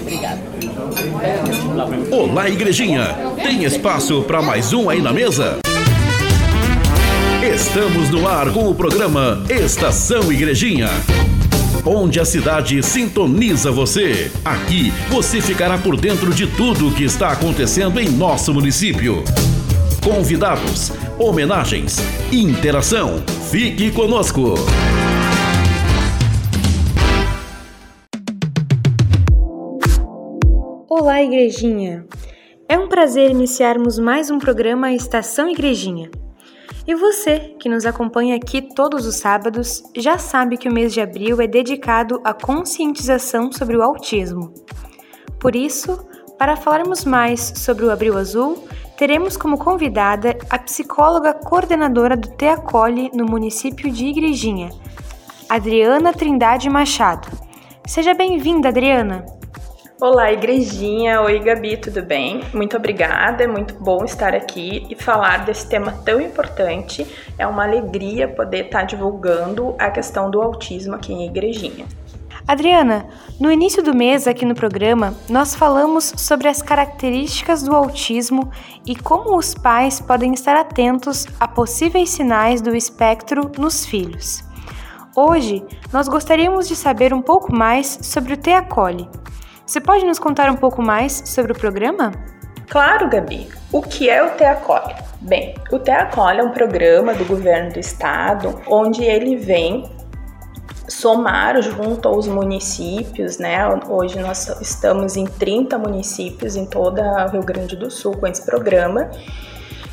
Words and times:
Obrigada. 0.00 0.40
Olá, 2.10 2.48
igrejinha. 2.48 3.16
Tem 3.42 3.64
espaço 3.64 4.22
para 4.22 4.42
mais 4.42 4.72
um 4.72 4.90
aí 4.90 5.00
na 5.00 5.12
mesa? 5.12 5.58
Estamos 7.42 8.10
no 8.10 8.26
ar 8.26 8.52
com 8.52 8.68
o 8.68 8.74
programa 8.74 9.42
Estação 9.48 10.32
Igrejinha. 10.32 10.88
Onde 11.84 12.20
a 12.20 12.24
cidade 12.24 12.82
sintoniza 12.82 13.70
você. 13.70 14.30
Aqui 14.44 14.92
você 15.08 15.40
ficará 15.40 15.78
por 15.78 15.96
dentro 15.96 16.34
de 16.34 16.46
tudo 16.46 16.88
o 16.88 16.92
que 16.92 17.04
está 17.04 17.30
acontecendo 17.30 18.00
em 18.00 18.08
nosso 18.08 18.52
município. 18.52 19.22
Convidados, 20.02 20.92
homenagens, 21.18 21.98
interação. 22.32 23.22
Fique 23.50 23.90
conosco. 23.90 24.54
Olá, 31.00 31.22
Igrejinha! 31.22 32.04
É 32.68 32.76
um 32.76 32.88
prazer 32.88 33.30
iniciarmos 33.30 34.00
mais 34.00 34.32
um 34.32 34.38
programa 34.40 34.92
Estação 34.92 35.48
Igrejinha. 35.48 36.10
E 36.88 36.92
você, 36.92 37.54
que 37.60 37.68
nos 37.68 37.86
acompanha 37.86 38.34
aqui 38.34 38.60
todos 38.60 39.06
os 39.06 39.14
sábados, 39.14 39.80
já 39.96 40.18
sabe 40.18 40.56
que 40.56 40.68
o 40.68 40.72
mês 40.72 40.92
de 40.92 41.00
abril 41.00 41.40
é 41.40 41.46
dedicado 41.46 42.20
à 42.24 42.34
conscientização 42.34 43.52
sobre 43.52 43.76
o 43.76 43.82
autismo. 43.82 44.52
Por 45.38 45.54
isso, 45.54 46.04
para 46.36 46.56
falarmos 46.56 47.04
mais 47.04 47.52
sobre 47.54 47.84
o 47.84 47.92
Abril 47.92 48.18
Azul, 48.18 48.66
teremos 48.96 49.36
como 49.36 49.56
convidada 49.56 50.36
a 50.50 50.58
psicóloga 50.58 51.32
coordenadora 51.32 52.16
do 52.16 52.28
TEACOLE 52.30 53.12
no 53.14 53.24
município 53.24 53.88
de 53.88 54.06
Igrejinha, 54.06 54.70
Adriana 55.48 56.12
Trindade 56.12 56.68
Machado. 56.68 57.28
Seja 57.86 58.14
bem-vinda, 58.14 58.70
Adriana! 58.70 59.37
Olá, 60.00 60.30
igrejinha. 60.30 61.20
Oi, 61.22 61.40
Gabi, 61.40 61.76
tudo 61.76 62.04
bem? 62.04 62.40
Muito 62.54 62.76
obrigada, 62.76 63.42
é 63.42 63.48
muito 63.48 63.74
bom 63.74 64.04
estar 64.04 64.32
aqui 64.32 64.86
e 64.88 64.94
falar 64.94 65.44
desse 65.44 65.68
tema 65.68 65.90
tão 66.04 66.20
importante. 66.20 67.04
É 67.36 67.44
uma 67.44 67.64
alegria 67.64 68.28
poder 68.28 68.66
estar 68.66 68.84
divulgando 68.84 69.74
a 69.76 69.90
questão 69.90 70.30
do 70.30 70.40
autismo 70.40 70.94
aqui 70.94 71.12
em 71.12 71.26
Igrejinha. 71.26 71.84
Adriana, 72.46 73.08
no 73.40 73.50
início 73.50 73.82
do 73.82 73.92
mês 73.92 74.28
aqui 74.28 74.44
no 74.44 74.54
programa, 74.54 75.14
nós 75.28 75.56
falamos 75.56 76.12
sobre 76.16 76.46
as 76.46 76.62
características 76.62 77.64
do 77.64 77.74
autismo 77.74 78.52
e 78.86 78.94
como 78.94 79.36
os 79.36 79.52
pais 79.52 80.00
podem 80.00 80.32
estar 80.32 80.54
atentos 80.54 81.26
a 81.40 81.48
possíveis 81.48 82.10
sinais 82.10 82.60
do 82.60 82.76
espectro 82.76 83.50
nos 83.58 83.84
filhos. 83.84 84.44
Hoje, 85.16 85.64
nós 85.92 86.06
gostaríamos 86.06 86.68
de 86.68 86.76
saber 86.76 87.12
um 87.12 87.20
pouco 87.20 87.52
mais 87.52 87.98
sobre 88.02 88.34
o 88.34 88.36
TEACOLE, 88.36 89.08
você 89.68 89.82
pode 89.82 90.02
nos 90.06 90.18
contar 90.18 90.50
um 90.50 90.56
pouco 90.56 90.80
mais 90.80 91.22
sobre 91.26 91.52
o 91.52 91.54
programa? 91.54 92.10
Claro, 92.70 93.06
Gabi. 93.06 93.50
O 93.70 93.82
que 93.82 94.08
é 94.08 94.22
o 94.22 94.30
TEACOL? 94.30 94.94
Bem, 95.20 95.54
o 95.70 95.78
TEACOL 95.78 96.30
é 96.30 96.42
um 96.42 96.52
programa 96.52 97.12
do 97.12 97.26
governo 97.26 97.74
do 97.74 97.78
estado 97.78 98.62
onde 98.66 99.04
ele 99.04 99.36
vem 99.36 99.84
somar 100.88 101.60
junto 101.60 102.08
aos 102.08 102.26
municípios, 102.26 103.36
né? 103.36 103.58
Hoje 103.90 104.18
nós 104.20 104.48
estamos 104.62 105.18
em 105.18 105.26
30 105.26 105.76
municípios 105.76 106.56
em 106.56 106.64
toda 106.64 107.26
o 107.26 107.30
Rio 107.32 107.42
Grande 107.42 107.76
do 107.76 107.90
Sul 107.90 108.16
com 108.16 108.26
esse 108.26 108.46
programa 108.46 109.10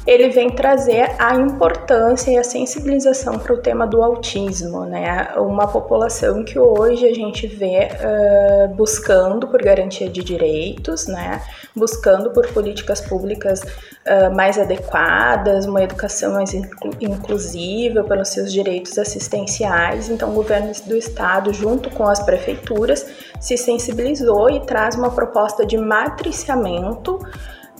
ele 0.06 0.30
vem 0.30 0.52
trazer 0.52 1.16
a 1.18 1.36
importância 1.36 2.30
e 2.30 2.38
a 2.38 2.44
sensibilização 2.44 3.40
para 3.40 3.54
o 3.54 3.58
tema 3.58 3.88
do 3.88 4.04
autismo, 4.04 4.86
né? 4.86 5.34
Uma 5.38 5.68
população 5.68 6.44
que 6.44 6.60
hoje 6.60 7.08
a 7.08 7.14
gente 7.14 7.48
vê 7.48 7.88
uh, 7.90 8.74
buscando 8.76 9.48
por 9.48 9.62
garantia 9.64 10.08
de 10.08 10.24
direitos, 10.24 11.08
né? 11.08 11.42
Buscando 11.76 12.30
por 12.30 12.48
políticas 12.50 13.02
públicas 13.02 13.62
uh, 13.62 14.34
mais 14.36 14.60
adequadas, 14.60 15.66
uma 15.66 15.82
educação 15.82 16.34
mais 16.34 16.54
inclu 16.54 16.92
inclusiva 17.02 18.04
pelos 18.04 18.30
seus 18.30 18.54
direitos 18.54 19.00
assistenciais. 19.00 20.08
Então, 20.10 20.30
o 20.30 20.34
governo 20.34 20.72
do 20.86 20.96
estado, 20.96 21.52
junto 21.52 21.90
com 21.90 22.08
as 22.08 22.22
prefeituras, 22.22 23.08
se 23.40 23.58
sensibilizou 23.58 24.52
e 24.52 24.60
traz 24.60 24.96
uma 24.96 25.10
proposta 25.10 25.66
de 25.66 25.78
matriciamento 25.78 27.20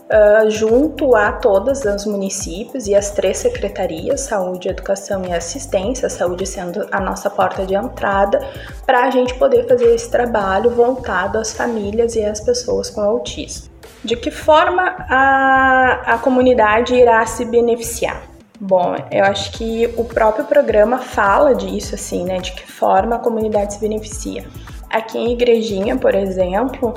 uh, 0.06 0.50
junto 0.50 1.16
a 1.16 1.32
todos 1.32 1.84
os 1.86 2.06
municípios 2.06 2.88
e 2.88 2.96
as 2.96 3.12
três 3.12 3.38
secretarias, 3.38 4.22
saúde, 4.22 4.70
educação 4.70 5.24
e 5.26 5.34
assistência, 5.34 6.10
saúde 6.10 6.46
sendo 6.46 6.88
a 6.92 7.00
nossa 7.00 7.30
porta 7.30 7.66
de 7.66 7.76
entrada, 7.76 8.40
para 8.86 9.04
a 9.04 9.10
gente 9.10 9.34
poder 9.36 9.68
fazer 9.68 9.94
esse 9.94 10.10
trabalho 10.10 10.70
voltado 10.70 11.38
às 11.38 11.54
famílias 11.54 12.16
e 12.16 12.24
às 12.24 12.40
pessoas 12.40 12.90
com 12.90 13.02
autismo. 13.02 13.70
De 14.04 14.16
que 14.16 14.30
forma 14.30 14.84
a, 15.10 16.14
a 16.14 16.18
comunidade 16.20 16.94
irá 16.94 17.26
se 17.26 17.44
beneficiar? 17.46 18.22
Bom, 18.60 18.96
eu 19.12 19.24
acho 19.26 19.52
que 19.54 19.92
o 19.98 20.06
próprio 20.06 20.46
programa 20.46 21.00
fala 21.00 21.54
disso, 21.54 21.96
assim, 21.96 22.24
né? 22.24 22.38
De 22.38 22.54
que 22.54 22.72
forma 22.72 23.16
a 23.16 23.20
comunidade 23.20 23.74
se 23.74 23.80
beneficia. 23.80 24.46
Aqui 24.90 25.18
em 25.18 25.34
Igrejinha, 25.34 25.98
por 25.98 26.16
exemplo, 26.16 26.94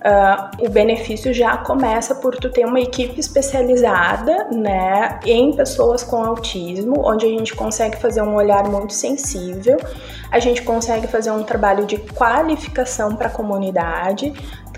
Uh, 0.00 0.66
o 0.66 0.70
benefício 0.70 1.32
já 1.34 1.58
começa 1.58 2.14
por 2.14 2.34
tu 2.34 2.48
ter 2.48 2.64
uma 2.64 2.80
equipe 2.80 3.20
especializada, 3.20 4.44
né, 4.44 5.20
em 5.26 5.54
pessoas 5.54 6.02
com 6.02 6.24
autismo, 6.24 6.94
onde 7.04 7.26
a 7.26 7.28
gente 7.28 7.54
consegue 7.54 7.98
fazer 7.98 8.22
um 8.22 8.34
olhar 8.34 8.66
muito 8.66 8.94
sensível, 8.94 9.76
a 10.30 10.38
gente 10.38 10.62
consegue 10.62 11.06
fazer 11.06 11.30
um 11.30 11.42
trabalho 11.42 11.84
de 11.84 11.98
qualificação 11.98 13.14
para 13.14 13.26
a 13.26 13.30
comunidade, 13.30 14.32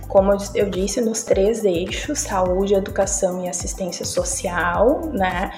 como 0.08 0.32
eu 0.54 0.68
disse, 0.68 1.00
nos 1.00 1.22
três 1.22 1.64
eixos: 1.64 2.18
saúde, 2.18 2.74
educação 2.74 3.44
e 3.44 3.48
assistência 3.48 4.04
social, 4.04 5.00
né? 5.10 5.50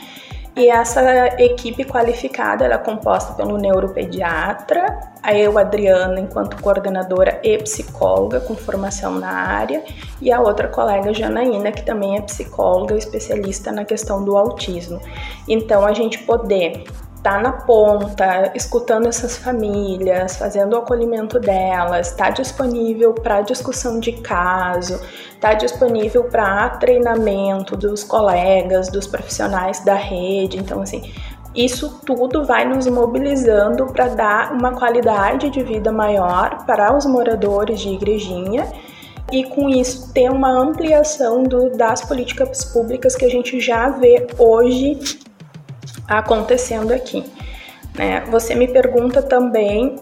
E 0.56 0.70
essa 0.70 1.02
equipe 1.42 1.84
qualificada 1.84 2.64
ela 2.64 2.74
é 2.74 2.78
composta 2.78 3.32
pelo 3.32 3.58
neuropediatra, 3.58 5.00
a 5.20 5.34
eu, 5.36 5.58
Adriana, 5.58 6.20
enquanto 6.20 6.62
coordenadora 6.62 7.40
e 7.42 7.58
psicóloga 7.58 8.40
com 8.40 8.54
formação 8.54 9.18
na 9.18 9.32
área, 9.32 9.82
e 10.22 10.30
a 10.30 10.40
outra 10.40 10.68
colega, 10.68 11.12
Janaína, 11.12 11.72
que 11.72 11.82
também 11.82 12.16
é 12.16 12.20
psicóloga 12.20 12.96
especialista 12.96 13.72
na 13.72 13.84
questão 13.84 14.24
do 14.24 14.36
autismo. 14.36 15.00
Então, 15.48 15.84
a 15.84 15.92
gente 15.92 16.18
poder 16.18 16.84
tá 17.24 17.40
na 17.40 17.52
ponta, 17.52 18.52
escutando 18.54 19.08
essas 19.08 19.34
famílias, 19.38 20.36
fazendo 20.36 20.74
o 20.74 20.80
acolhimento 20.80 21.40
delas, 21.40 22.10
está 22.10 22.28
disponível 22.28 23.14
para 23.14 23.40
discussão 23.40 23.98
de 23.98 24.12
caso, 24.12 25.00
está 25.32 25.54
disponível 25.54 26.24
para 26.24 26.68
treinamento 26.68 27.78
dos 27.78 28.04
colegas, 28.04 28.90
dos 28.90 29.06
profissionais 29.06 29.82
da 29.82 29.94
rede. 29.94 30.58
Então, 30.58 30.82
assim, 30.82 31.14
isso 31.54 31.98
tudo 32.04 32.44
vai 32.44 32.66
nos 32.66 32.86
mobilizando 32.86 33.86
para 33.86 34.08
dar 34.08 34.52
uma 34.52 34.72
qualidade 34.72 35.48
de 35.48 35.62
vida 35.62 35.90
maior 35.90 36.66
para 36.66 36.94
os 36.94 37.06
moradores 37.06 37.80
de 37.80 37.88
Igrejinha 37.88 38.70
e 39.32 39.44
com 39.44 39.70
isso 39.70 40.12
ter 40.12 40.30
uma 40.30 40.50
ampliação 40.50 41.42
do, 41.42 41.70
das 41.70 42.04
políticas 42.04 42.66
públicas 42.66 43.16
que 43.16 43.24
a 43.24 43.30
gente 43.30 43.58
já 43.60 43.88
vê 43.88 44.26
hoje 44.38 45.23
acontecendo 46.08 46.92
aqui. 46.92 47.24
Né? 47.94 48.24
Você 48.30 48.54
me 48.54 48.68
pergunta 48.68 49.22
também 49.22 49.96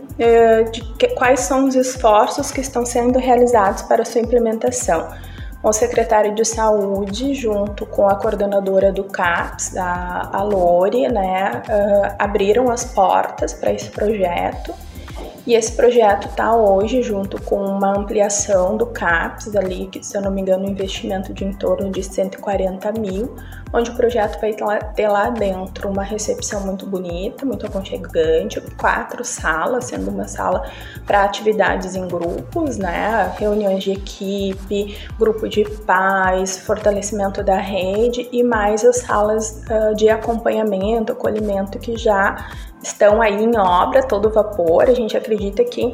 de 0.70 0.80
que, 0.94 1.08
quais 1.08 1.40
são 1.40 1.66
os 1.66 1.74
esforços 1.74 2.50
que 2.50 2.60
estão 2.60 2.86
sendo 2.86 3.18
realizados 3.18 3.82
para 3.82 4.04
sua 4.04 4.20
implementação. 4.20 5.08
O 5.62 5.72
secretário 5.72 6.34
de 6.34 6.44
Saúde, 6.44 7.34
junto 7.34 7.86
com 7.86 8.08
a 8.08 8.16
coordenadora 8.16 8.90
do 8.90 9.04
CAPS, 9.04 9.76
a, 9.76 10.30
a 10.32 10.42
Lore, 10.42 11.06
né, 11.06 11.62
uh, 11.68 12.16
abriram 12.18 12.68
as 12.68 12.84
portas 12.84 13.52
para 13.52 13.72
esse 13.72 13.88
projeto 13.88 14.74
e 15.46 15.54
esse 15.54 15.72
projeto 15.72 16.28
está 16.28 16.54
hoje 16.54 17.02
junto 17.02 17.40
com 17.42 17.56
uma 17.56 17.96
ampliação 17.96 18.76
do 18.76 18.86
CAPS 18.86 19.56
ali, 19.56 19.86
que 19.86 20.04
se 20.04 20.16
eu 20.16 20.22
não 20.22 20.30
me 20.30 20.40
engano, 20.40 20.64
um 20.64 20.70
investimento 20.70 21.32
de 21.32 21.44
em 21.44 21.52
torno 21.52 21.90
de 21.90 22.02
140 22.02 22.92
mil, 22.92 23.34
onde 23.72 23.90
o 23.90 23.94
projeto 23.94 24.40
vai 24.40 24.52
ter 24.94 25.08
lá 25.08 25.30
dentro 25.30 25.88
uma 25.88 26.02
recepção 26.02 26.60
muito 26.60 26.86
bonita, 26.86 27.44
muito 27.44 27.66
aconchegante, 27.66 28.60
quatro 28.78 29.24
salas, 29.24 29.86
sendo 29.86 30.10
uma 30.10 30.28
sala 30.28 30.70
para 31.06 31.24
atividades 31.24 31.94
em 31.94 32.06
grupos, 32.06 32.76
né? 32.76 33.32
Reuniões 33.38 33.82
de 33.82 33.92
equipe, 33.92 34.96
grupo 35.18 35.48
de 35.48 35.64
pais, 35.86 36.58
fortalecimento 36.58 37.42
da 37.42 37.56
rede 37.56 38.28
e 38.30 38.42
mais 38.42 38.84
as 38.84 38.98
salas 38.98 39.62
uh, 39.68 39.94
de 39.94 40.08
acompanhamento, 40.08 41.12
acolhimento 41.12 41.78
que 41.78 41.96
já 41.96 42.36
estão 42.82 43.22
aí 43.22 43.42
em 43.42 43.56
obra, 43.56 44.02
todo 44.02 44.28
vapor. 44.28 44.84
A 44.84 44.94
gente 44.94 45.11
acredita 45.16 45.64
que 45.64 45.90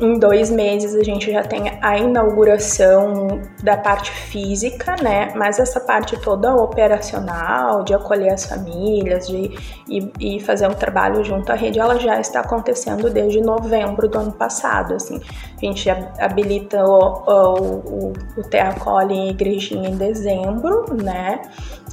em 0.00 0.18
dois 0.18 0.50
meses 0.50 0.94
a 0.94 1.02
gente 1.02 1.30
já 1.30 1.42
tem 1.42 1.78
a 1.80 1.98
inauguração 1.98 3.40
da 3.62 3.76
parte 3.76 4.10
física, 4.10 4.94
né? 5.02 5.32
Mas 5.34 5.58
essa 5.58 5.80
parte 5.80 6.18
toda 6.20 6.54
operacional, 6.54 7.82
de 7.82 7.94
acolher 7.94 8.32
as 8.32 8.44
famílias, 8.44 9.26
de 9.26 9.56
e, 9.88 10.12
e 10.20 10.40
fazer 10.40 10.66
um 10.68 10.74
trabalho 10.74 11.24
junto 11.24 11.50
à 11.50 11.54
rede, 11.54 11.78
ela 11.78 11.98
já 11.98 12.20
está 12.20 12.40
acontecendo 12.40 13.08
desde 13.08 13.40
novembro 13.40 14.08
do 14.08 14.18
ano 14.18 14.32
passado. 14.32 14.94
Assim, 14.94 15.20
a 15.56 15.60
gente 15.64 15.88
habilita 15.88 16.84
o, 16.84 17.22
o, 17.26 17.54
o, 17.62 18.12
o 18.36 18.42
Teacole 18.42 19.14
em 19.14 19.30
igrejinha 19.30 19.88
em 19.88 19.96
dezembro, 19.96 20.94
né? 21.02 21.40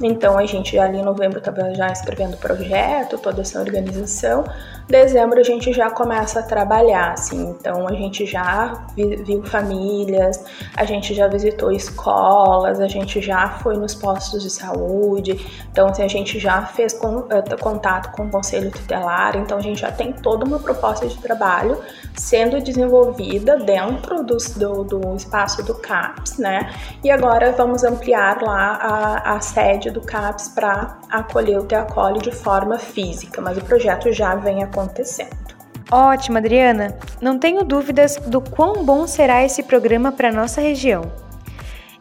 Então 0.02 0.36
a 0.36 0.44
gente 0.44 0.76
ali 0.78 0.98
em 0.98 1.04
novembro 1.04 1.38
estava 1.38 1.72
já 1.74 1.86
escrevendo 1.86 2.34
o 2.34 2.38
projeto, 2.38 3.16
toda 3.16 3.42
essa 3.42 3.60
organização. 3.60 4.44
Dezembro 4.88 5.38
a 5.38 5.42
gente 5.42 5.72
já 5.72 5.88
começa 5.88 6.40
a 6.40 6.42
trabalhar, 6.42 7.12
assim. 7.12 7.50
Então 7.50 7.86
a 7.86 7.93
gente 7.94 8.26
já 8.26 8.86
viu 8.96 9.42
famílias, 9.44 10.44
a 10.76 10.84
gente 10.84 11.14
já 11.14 11.26
visitou 11.28 11.70
escolas, 11.70 12.80
a 12.80 12.88
gente 12.88 13.20
já 13.20 13.48
foi 13.48 13.76
nos 13.76 13.94
postos 13.94 14.42
de 14.42 14.50
saúde. 14.50 15.64
Então 15.70 15.88
assim, 15.88 16.02
a 16.02 16.08
gente 16.08 16.38
já 16.38 16.64
fez 16.66 16.94
eh, 16.94 17.56
contato 17.56 18.10
com 18.12 18.26
o 18.26 18.30
conselho 18.30 18.70
tutelar. 18.70 19.36
Então 19.36 19.58
a 19.58 19.60
gente 19.60 19.80
já 19.80 19.92
tem 19.92 20.12
toda 20.12 20.44
uma 20.44 20.58
proposta 20.58 21.06
de 21.06 21.16
trabalho 21.18 21.80
sendo 22.14 22.60
desenvolvida 22.60 23.56
dentro 23.58 24.22
do, 24.22 24.36
do, 24.56 24.84
do 24.84 25.16
espaço 25.16 25.62
do 25.62 25.74
CAPS, 25.74 26.38
né? 26.38 26.72
E 27.02 27.10
agora 27.10 27.52
vamos 27.52 27.84
ampliar 27.84 28.42
lá 28.42 28.78
a, 28.80 29.34
a 29.34 29.40
sede 29.40 29.90
do 29.90 30.00
CAPS 30.00 30.48
para 30.48 30.98
acolher 31.10 31.58
o 31.58 31.64
Teacole 31.64 32.20
de 32.20 32.32
forma 32.32 32.78
física, 32.78 33.40
mas 33.40 33.58
o 33.58 33.64
projeto 33.64 34.12
já 34.12 34.34
vem 34.34 34.62
acontecendo. 34.62 35.63
Ótimo, 35.90 36.38
Adriana. 36.38 36.96
Não 37.20 37.38
tenho 37.38 37.62
dúvidas 37.62 38.16
do 38.26 38.40
quão 38.40 38.84
bom 38.84 39.06
será 39.06 39.44
esse 39.44 39.62
programa 39.62 40.10
para 40.10 40.32
nossa 40.32 40.60
região. 40.60 41.02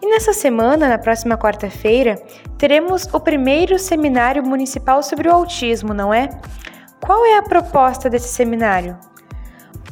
E 0.01 0.09
nessa 0.09 0.33
semana, 0.33 0.89
na 0.89 0.97
próxima 0.97 1.37
quarta-feira, 1.37 2.21
teremos 2.57 3.07
o 3.13 3.19
primeiro 3.19 3.79
seminário 3.79 4.43
municipal 4.43 5.01
sobre 5.01 5.29
o 5.29 5.31
autismo, 5.31 5.93
não 5.93 6.13
é? 6.13 6.29
Qual 6.99 7.25
é 7.25 7.37
a 7.37 7.43
proposta 7.43 8.09
desse 8.09 8.29
seminário? 8.29 8.97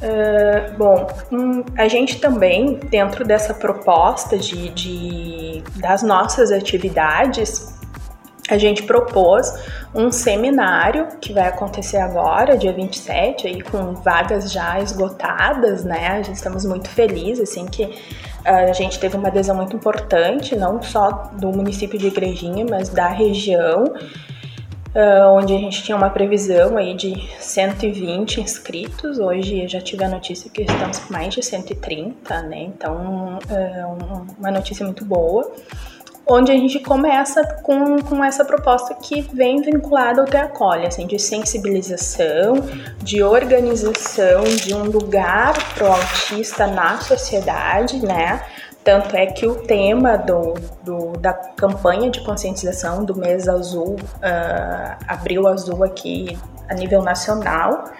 Uh, 0.02 0.78
bom, 0.78 1.08
hum, 1.32 1.64
a 1.78 1.88
gente 1.88 2.20
também, 2.20 2.80
dentro 2.90 3.24
dessa 3.24 3.54
proposta 3.54 4.38
de, 4.38 4.70
de, 4.70 5.64
das 5.76 6.02
nossas 6.02 6.52
atividades, 6.52 7.80
a 8.52 8.58
gente 8.58 8.84
propôs 8.84 9.54
um 9.96 10.12
seminário 10.12 11.08
que 11.22 11.32
vai 11.32 11.48
acontecer 11.48 11.98
agora, 11.98 12.58
dia 12.58 12.74
27, 12.74 13.48
aí 13.48 13.62
com 13.62 13.94
vagas 13.96 14.52
já 14.52 14.78
esgotadas, 14.80 15.86
né? 15.86 16.22
Estamos 16.30 16.66
muito 16.66 16.90
felizes, 16.90 17.50
assim, 17.50 17.66
que 17.66 17.90
ah, 18.44 18.64
a 18.64 18.74
gente 18.74 19.00
teve 19.00 19.16
uma 19.16 19.30
adesão 19.30 19.56
muito 19.56 19.76
importante, 19.76 20.54
não 20.56 20.82
só 20.82 21.32
do 21.40 21.48
município 21.50 21.98
de 21.98 22.08
Igrejinha, 22.08 22.66
mas 22.70 22.90
da 22.90 23.08
região, 23.08 23.86
uh, 23.86 25.28
onde 25.32 25.56
a 25.56 25.58
gente 25.58 25.82
tinha 25.84 25.96
uma 25.96 26.10
previsão 26.10 26.76
aí 26.76 26.94
de 26.94 27.14
120 27.40 28.42
inscritos. 28.42 29.18
Hoje 29.18 29.62
eu 29.62 29.70
já 29.70 29.80
tive 29.80 30.04
a 30.04 30.10
notícia 30.10 30.52
que 30.52 30.64
estamos 30.64 31.00
com 31.00 31.14
mais 31.14 31.34
de 31.34 31.42
130, 31.42 32.42
né? 32.44 32.64
Então, 32.64 33.40
uh, 33.50 34.26
uma 34.38 34.52
notícia 34.52 34.86
muito 34.86 35.06
boa 35.06 35.50
onde 36.32 36.52
a 36.52 36.56
gente 36.56 36.80
começa 36.80 37.44
com, 37.62 38.00
com 38.02 38.24
essa 38.24 38.46
proposta 38.46 38.94
que 38.96 39.22
vem 39.22 39.62
vinculada 39.62 40.22
ao 40.22 40.28
Teacole, 40.28 40.88
assim, 40.88 41.06
de 41.06 41.20
sensibilização, 41.20 42.56
de 43.00 43.22
organização 43.22 44.44
de 44.44 44.74
um 44.74 44.84
lugar 44.84 45.54
para 45.74 45.90
o 45.90 45.92
autista 45.92 46.68
na 46.68 47.00
sociedade, 47.00 48.04
né? 48.06 48.42
Tanto 48.84 49.16
é 49.16 49.28
que 49.28 49.46
o 49.46 49.56
tema 49.56 50.18
do, 50.18 50.56
do, 50.84 51.12
da 51.20 51.34
campanha 51.34 52.10
de 52.10 52.22
conscientização 52.22 53.06
do 53.06 53.16
mês 53.16 53.48
azul, 53.48 53.96
uh, 53.96 55.06
abril 55.08 55.48
azul 55.48 55.84
aqui 55.84 56.38
a 56.68 56.74
nível 56.74 57.04
nacional, 57.04 57.92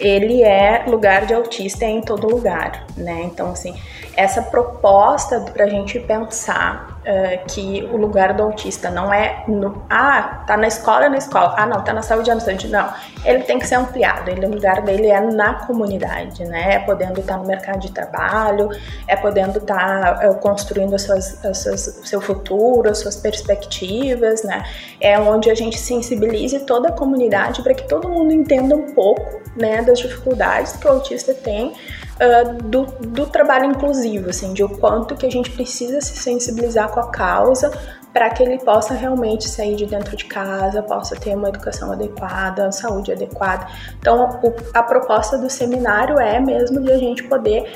ele 0.00 0.42
é 0.42 0.84
lugar 0.86 1.26
de 1.26 1.34
autista 1.34 1.84
em 1.84 2.00
todo 2.00 2.26
lugar, 2.26 2.84
né? 2.96 3.22
Então, 3.24 3.50
assim, 3.50 3.74
essa 4.16 4.42
proposta 4.42 5.40
para 5.40 5.64
a 5.64 5.68
gente 5.68 5.98
pensar 6.00 6.95
uh, 7.06 7.46
que 7.46 7.88
o 7.92 7.96
lugar 7.96 8.34
do 8.34 8.42
autista 8.42 8.90
não 8.90 9.12
é 9.12 9.44
no, 9.46 9.84
ah, 9.88 10.42
tá 10.46 10.56
na 10.56 10.66
escola, 10.66 11.06
é 11.06 11.08
na 11.08 11.18
escola, 11.18 11.54
ah, 11.56 11.66
não, 11.66 11.82
tá 11.82 11.92
na 11.92 12.02
saúde, 12.02 12.30
é 12.30 12.34
na 12.34 12.40
saúde, 12.40 12.68
não. 12.68 12.92
Ele 13.24 13.44
tem 13.44 13.58
que 13.58 13.66
ser 13.66 13.76
ampliado, 13.76 14.30
ele, 14.30 14.44
o 14.46 14.50
lugar 14.50 14.82
dele 14.82 15.08
é 15.08 15.20
na 15.20 15.54
comunidade, 15.66 16.44
né? 16.44 16.74
É 16.74 16.78
podendo 16.80 17.20
estar 17.20 17.36
no 17.36 17.46
mercado 17.46 17.78
de 17.78 17.92
trabalho, 17.92 18.68
é 19.06 19.16
podendo 19.16 19.58
estar 19.58 20.28
uh, 20.28 20.34
construindo 20.36 20.94
as 20.94 21.02
suas, 21.02 21.44
as 21.44 21.58
suas, 21.58 22.00
seu 22.04 22.20
futuro, 22.20 22.90
as 22.90 22.98
suas 22.98 23.16
perspectivas, 23.16 24.42
né? 24.42 24.64
É 25.00 25.18
onde 25.18 25.50
a 25.50 25.54
gente 25.54 25.78
sensibilize 25.78 26.60
toda 26.60 26.88
a 26.88 26.92
comunidade 26.92 27.62
para 27.62 27.74
que 27.74 27.86
todo 27.86 28.08
mundo 28.08 28.32
entenda 28.32 28.74
um 28.74 28.92
pouco, 28.92 29.40
né, 29.56 29.82
das 29.82 29.98
dificuldades 29.98 30.72
que 30.72 30.86
o 30.86 30.90
autista 30.90 31.32
tem 31.32 31.72
uh, 32.20 32.62
do, 32.62 32.84
do 32.84 33.26
trabalho 33.26 33.66
inclusivo, 33.66 34.30
assim, 34.30 34.52
de 34.52 34.62
o 34.62 34.68
quanto 34.68 35.14
que 35.14 35.26
a 35.26 35.30
gente 35.30 35.50
precisa 35.50 36.00
se 36.00 36.16
sensibilizar 36.16 36.90
com 36.90 37.00
a 37.00 37.10
causa 37.10 37.70
para 38.12 38.30
que 38.30 38.42
ele 38.42 38.58
possa 38.58 38.94
realmente 38.94 39.46
sair 39.46 39.76
de 39.76 39.84
dentro 39.84 40.16
de 40.16 40.24
casa, 40.24 40.82
possa 40.82 41.14
ter 41.14 41.36
uma 41.36 41.50
educação 41.50 41.92
adequada, 41.92 42.72
saúde 42.72 43.12
adequada. 43.12 43.66
Então, 43.98 44.40
o, 44.42 44.54
a 44.72 44.82
proposta 44.82 45.36
do 45.36 45.50
seminário 45.50 46.18
é 46.18 46.40
mesmo 46.40 46.80
de 46.80 46.90
a 46.90 46.96
gente 46.96 47.24
poder 47.24 47.70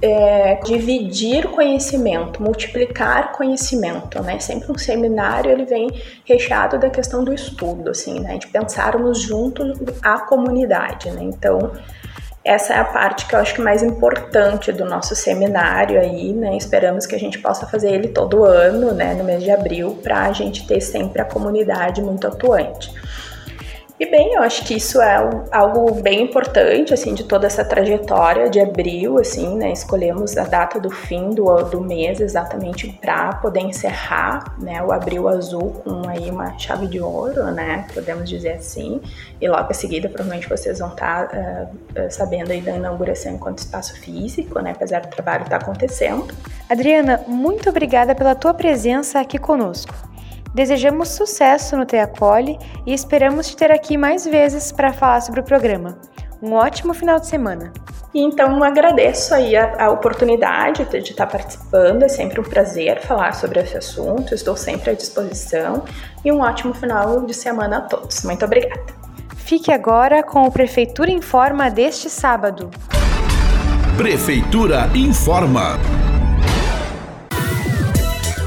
é, 0.00 0.56
dividir 0.64 1.48
conhecimento, 1.48 2.42
multiplicar 2.42 3.32
conhecimento, 3.32 4.22
né? 4.22 4.38
Sempre 4.38 4.70
um 4.70 4.76
seminário 4.76 5.50
ele 5.50 5.64
vem 5.64 5.88
recheado 6.24 6.78
da 6.78 6.90
questão 6.90 7.24
do 7.24 7.32
estudo, 7.32 7.90
assim, 7.90 8.20
né? 8.20 8.36
De 8.36 8.46
pensarmos 8.46 9.22
juntos 9.22 9.80
a 10.02 10.18
comunidade, 10.20 11.10
né? 11.10 11.22
Então 11.22 11.72
essa 12.44 12.74
é 12.74 12.78
a 12.78 12.84
parte 12.84 13.26
que 13.26 13.34
eu 13.34 13.38
acho 13.38 13.54
que 13.54 13.62
mais 13.62 13.82
importante 13.82 14.70
do 14.70 14.84
nosso 14.84 15.16
seminário 15.16 15.98
aí, 15.98 16.32
né? 16.34 16.56
Esperamos 16.56 17.06
que 17.06 17.14
a 17.14 17.18
gente 17.18 17.38
possa 17.38 17.66
fazer 17.66 17.90
ele 17.90 18.08
todo 18.08 18.44
ano, 18.44 18.92
né, 18.92 19.14
no 19.14 19.24
mês 19.24 19.42
de 19.42 19.50
abril, 19.50 19.98
para 20.02 20.24
a 20.24 20.32
gente 20.32 20.66
ter 20.66 20.80
sempre 20.80 21.22
a 21.22 21.24
comunidade 21.24 22.02
muito 22.02 22.26
atuante. 22.26 22.92
E 23.98 24.06
bem, 24.06 24.34
eu 24.34 24.42
acho 24.42 24.64
que 24.64 24.74
isso 24.74 25.00
é 25.00 25.14
algo 25.52 26.02
bem 26.02 26.22
importante, 26.22 26.92
assim, 26.92 27.14
de 27.14 27.22
toda 27.22 27.46
essa 27.46 27.64
trajetória 27.64 28.50
de 28.50 28.58
abril, 28.58 29.20
assim, 29.20 29.56
né? 29.56 29.70
Escolhemos 29.70 30.36
a 30.36 30.42
data 30.42 30.80
do 30.80 30.90
fim 30.90 31.30
do, 31.30 31.44
do 31.62 31.80
mês 31.80 32.20
exatamente 32.20 32.88
para 33.00 33.34
poder 33.34 33.60
encerrar, 33.60 34.56
né? 34.58 34.82
O 34.82 34.90
abril 34.90 35.28
azul 35.28 35.80
com 35.84 36.08
aí 36.08 36.28
uma 36.28 36.58
chave 36.58 36.88
de 36.88 37.00
ouro, 37.00 37.44
né? 37.52 37.86
Podemos 37.94 38.28
dizer 38.28 38.54
assim. 38.54 39.00
E 39.40 39.48
logo 39.48 39.70
em 39.70 39.74
seguida, 39.74 40.08
provavelmente 40.08 40.48
vocês 40.48 40.80
vão 40.80 40.88
estar 40.88 41.28
tá, 41.28 41.68
uh, 41.96 42.10
sabendo 42.10 42.50
aí 42.50 42.60
da 42.60 42.72
inauguração 42.72 43.34
enquanto 43.34 43.58
espaço 43.58 43.94
físico, 44.00 44.58
né? 44.58 44.72
Apesar 44.72 45.02
do 45.02 45.08
trabalho 45.08 45.44
estar 45.44 45.60
tá 45.60 45.64
acontecendo. 45.64 46.34
Adriana, 46.68 47.22
muito 47.28 47.68
obrigada 47.70 48.12
pela 48.12 48.34
tua 48.34 48.54
presença 48.54 49.20
aqui 49.20 49.38
conosco. 49.38 50.13
Desejamos 50.54 51.08
sucesso 51.08 51.76
no 51.76 51.84
Te 51.84 51.96
Acolhe 51.96 52.56
e 52.86 52.94
esperamos 52.94 53.48
te 53.48 53.56
ter 53.56 53.72
aqui 53.72 53.96
mais 53.96 54.24
vezes 54.24 54.70
para 54.70 54.92
falar 54.92 55.20
sobre 55.20 55.40
o 55.40 55.42
programa. 55.42 55.98
Um 56.40 56.52
ótimo 56.52 56.94
final 56.94 57.18
de 57.18 57.26
semana! 57.26 57.72
Então 58.14 58.62
agradeço 58.62 59.34
aí 59.34 59.56
a, 59.56 59.86
a, 59.86 59.90
oportunidade 59.90 60.84
de 60.84 60.98
estar 60.98 61.26
participando, 61.26 62.04
é 62.04 62.08
sempre 62.08 62.40
um 62.40 62.44
prazer 62.44 63.00
falar 63.00 63.34
sobre 63.34 63.58
esse 63.58 63.76
assunto, 63.76 64.32
estou 64.32 64.56
sempre 64.56 64.90
à 64.90 64.94
disposição 64.94 65.84
e 66.24 66.30
um 66.30 66.38
ótimo 66.38 66.72
final 66.72 67.26
de 67.26 67.34
semana 67.34 67.78
a 67.78 67.80
todos. 67.80 68.22
Muito 68.22 68.44
obrigada. 68.44 68.94
Fique 69.34 69.72
agora 69.72 70.22
com 70.22 70.44
o 70.44 70.52
Prefeitura 70.52 71.10
Informa 71.10 71.68
deste 71.68 72.08
sábado. 72.08 72.70
Prefeitura 73.96 74.88
Informa. 74.94 76.03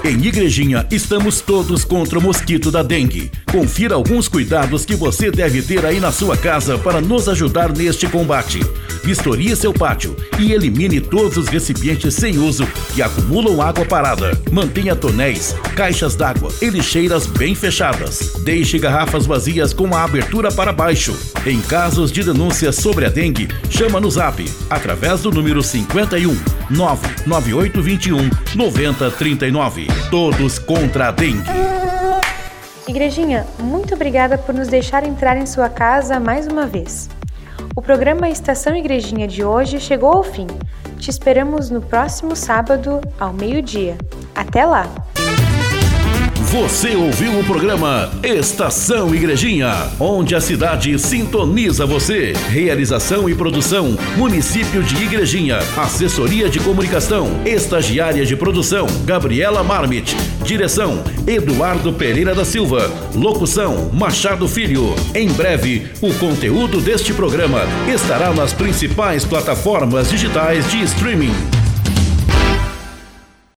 Em 0.03 0.15
Igrejinha, 0.23 0.85
estamos 0.91 1.41
todos 1.41 1.83
contra 1.83 2.19
o 2.19 2.21
mosquito 2.21 2.69
da 2.69 2.83
dengue. 2.83 3.31
Confira 3.51 3.95
alguns 3.95 4.27
cuidados 4.27 4.85
que 4.85 4.95
você 4.95 5.31
deve 5.31 5.61
ter 5.61 5.85
aí 5.85 5.99
na 5.99 6.11
sua 6.11 6.37
casa 6.37 6.77
para 6.77 7.01
nos 7.01 7.27
ajudar 7.27 7.75
neste 7.75 8.07
combate. 8.07 8.59
Vistorie 9.07 9.55
seu 9.55 9.73
pátio 9.73 10.17
e 10.37 10.51
elimine 10.51 10.99
todos 10.99 11.37
os 11.37 11.47
recipientes 11.47 12.13
sem 12.13 12.37
uso 12.37 12.67
que 12.93 13.01
acumulam 13.01 13.61
água 13.61 13.85
parada. 13.85 14.37
Mantenha 14.51 14.97
tonéis, 14.97 15.55
caixas 15.77 16.13
d'água 16.13 16.51
e 16.61 16.69
lixeiras 16.69 17.25
bem 17.25 17.55
fechadas. 17.55 18.33
Deixe 18.43 18.77
garrafas 18.77 19.25
vazias 19.25 19.71
com 19.71 19.95
a 19.95 20.03
abertura 20.03 20.51
para 20.51 20.73
baixo. 20.73 21.17
Em 21.45 21.61
casos 21.61 22.11
de 22.11 22.21
denúncias 22.21 22.75
sobre 22.75 23.05
a 23.05 23.09
dengue, 23.09 23.47
chama 23.69 24.01
no 24.01 24.11
zap 24.11 24.43
através 24.69 25.21
do 25.21 25.31
número 25.31 25.63
51 25.63 26.37
99821 26.69 28.29
9039. 28.57 29.87
Todos 30.11 30.59
contra 30.59 31.07
a 31.07 31.11
dengue. 31.11 31.49
Igrejinha, 32.85 33.47
muito 33.57 33.95
obrigada 33.95 34.37
por 34.37 34.53
nos 34.53 34.67
deixar 34.67 35.05
entrar 35.05 35.37
em 35.37 35.45
sua 35.45 35.69
casa 35.69 36.19
mais 36.19 36.45
uma 36.45 36.67
vez. 36.67 37.07
O 37.77 37.81
programa 37.81 38.27
Estação 38.27 38.75
Igrejinha 38.75 39.27
de 39.27 39.43
hoje 39.43 39.79
chegou 39.79 40.11
ao 40.11 40.23
fim, 40.23 40.47
Te 40.97 41.11
esperamos 41.11 41.69
no 41.69 41.79
próximo 41.79 42.35
sábado, 42.35 42.99
ao 43.19 43.31
meio-dia. 43.31 43.95
Até 44.33 44.65
lá! 44.65 45.06
Você 46.49 46.95
ouviu 46.95 47.37
o 47.37 47.43
programa 47.43 48.09
Estação 48.23 49.13
Igrejinha, 49.13 49.89
onde 49.99 50.33
a 50.33 50.39
cidade 50.39 50.97
sintoniza 50.97 51.85
você. 51.85 52.31
Realização 52.47 53.29
e 53.29 53.35
produção: 53.35 53.97
Município 54.15 54.81
de 54.81 54.95
Igrejinha. 54.95 55.59
Assessoria 55.75 56.47
de 56.47 56.61
Comunicação, 56.61 57.27
Estagiária 57.45 58.25
de 58.25 58.37
Produção: 58.37 58.87
Gabriela 59.03 59.61
Marmit. 59.61 60.15
Direção: 60.45 61.03
Eduardo 61.27 61.91
Pereira 61.91 62.33
da 62.33 62.45
Silva. 62.45 62.89
Locução: 63.13 63.91
Machado 63.93 64.47
Filho. 64.47 64.95
Em 65.13 65.27
breve, 65.27 65.87
o 66.01 66.13
conteúdo 66.13 66.79
deste 66.79 67.13
programa 67.13 67.63
estará 67.93 68.33
nas 68.33 68.53
principais 68.53 69.25
plataformas 69.25 70.09
digitais 70.09 70.71
de 70.71 70.81
streaming. 70.81 71.66